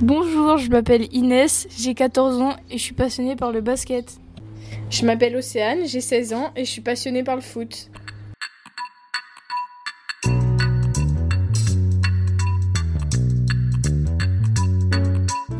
[0.00, 4.18] Bonjour, je m'appelle Inès, j'ai 14 ans et je suis passionnée par le basket.
[4.90, 7.90] Je m'appelle Océane, j'ai 16 ans et je suis passionnée par le foot.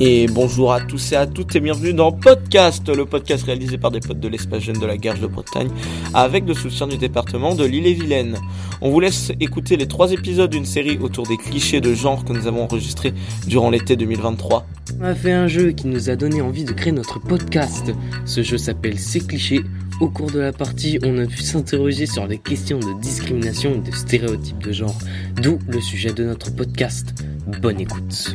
[0.00, 3.92] Et bonjour à tous et à toutes et bienvenue dans Podcast, le podcast réalisé par
[3.92, 5.68] des potes de l'espace jeune de la Garge de Bretagne
[6.12, 8.36] avec le soutien du département de l'île-et-Vilaine.
[8.80, 12.32] On vous laisse écouter les trois épisodes d'une série autour des clichés de genre que
[12.32, 13.14] nous avons enregistrés
[13.46, 14.66] durant l'été 2023.
[15.00, 17.92] On a fait un jeu qui nous a donné envie de créer notre podcast.
[18.24, 19.60] Ce jeu s'appelle Ces clichés.
[20.00, 23.90] Au cours de la partie, on a pu s'interroger sur les questions de discrimination et
[23.90, 24.98] de stéréotypes de genre,
[25.40, 27.14] d'où le sujet de notre podcast.
[27.62, 28.34] Bonne écoute.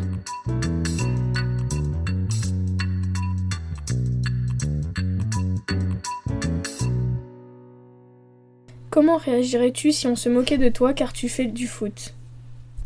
[8.99, 12.13] Comment réagirais-tu si on se moquait de toi car tu fais du foot?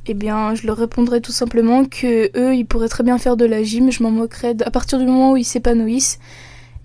[0.05, 3.45] Eh bien, je leur répondrais tout simplement que eux, ils pourraient très bien faire de
[3.45, 6.19] la gym, je m'en moquerais à partir du moment où ils s'épanouissent.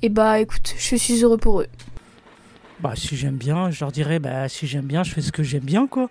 [0.00, 1.66] Et bah écoute, je suis heureux pour eux.
[2.80, 5.42] Bah si j'aime bien, je leur dirais bah si j'aime bien, je fais ce que
[5.42, 6.08] j'aime bien quoi.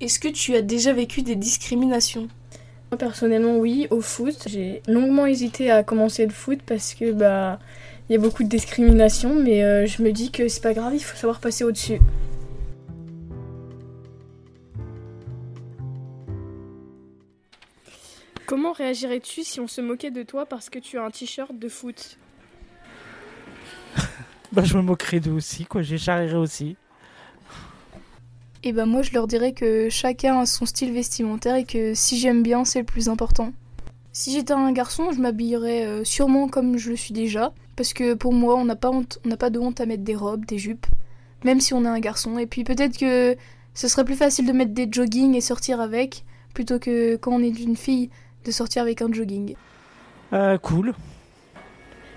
[0.00, 2.26] Est-ce que tu as déjà vécu des discriminations?
[2.90, 4.48] Moi personnellement oui, au foot.
[4.48, 7.60] J'ai longuement hésité à commencer le foot parce que bah
[8.10, 10.92] il y a beaucoup de discrimination, mais euh, je me dis que c'est pas grave,
[10.94, 12.00] il faut savoir passer au-dessus.
[18.46, 21.68] Comment réagirais-tu si on se moquait de toi parce que tu as un t-shirt de
[21.68, 22.18] foot?
[24.52, 26.76] Bah je me moquerais d'eux aussi quoi, j'écharrirais aussi.
[28.64, 32.18] Et bah moi je leur dirais que chacun a son style vestimentaire et que si
[32.18, 33.52] j'aime bien c'est le plus important.
[34.12, 38.14] Si j'étais un garçon, je m'habillerais euh, sûrement comme je le suis déjà, parce que
[38.14, 40.44] pour moi, on n'a pas, honte, on n'a pas de honte à mettre des robes,
[40.44, 40.86] des jupes,
[41.44, 42.38] même si on est un garçon.
[42.38, 43.36] Et puis peut-être que
[43.74, 47.42] ce serait plus facile de mettre des joggings et sortir avec, plutôt que quand on
[47.42, 48.10] est une fille,
[48.44, 49.54] de sortir avec un jogging.
[50.32, 50.92] Euh, cool.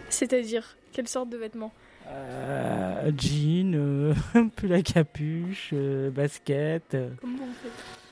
[0.09, 1.71] C'est-à-dire, quelle sorte de vêtements
[2.07, 4.13] Euh, jean, euh,
[4.55, 6.97] pull à capuche, euh, basket.
[7.21, 8.02] Comment on fait?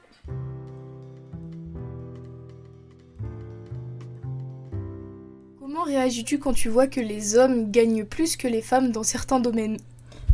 [5.81, 9.39] Comment réagis-tu quand tu vois que les hommes gagnent plus que les femmes dans certains
[9.39, 9.77] domaines?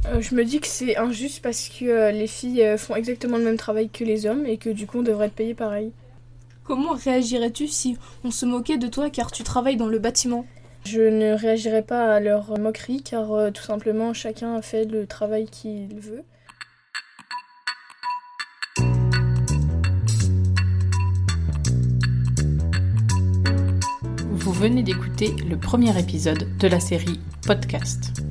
[0.08, 3.38] Euh, Je me dis que c'est injuste parce que euh, les filles euh, font exactement
[3.38, 5.94] le même travail que les hommes et que du coup on devrait être payé pareil.
[6.66, 10.46] Comment réagirais-tu si on se moquait de toi car tu travailles dans le bâtiment?
[10.84, 15.98] Je ne réagirai pas à leur moquerie car tout simplement chacun fait le travail qu'il
[15.98, 16.24] veut.
[24.58, 28.24] Venez d'écouter le premier épisode de la série Podcast.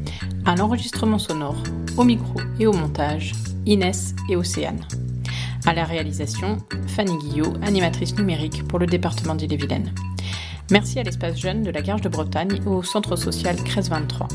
[0.44, 1.62] À l'enregistrement sonore,
[1.96, 3.32] au micro et au montage,
[3.64, 4.80] Inès et Océane.
[5.66, 9.94] À la réalisation, Fanny Guillot, animatrice numérique pour le département d'Ille-et-Vilaine.
[10.72, 14.26] Merci à l'espace jeune de la Garge de Bretagne et au centre social CRES 23.